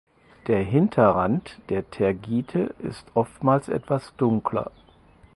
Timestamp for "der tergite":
1.69-2.73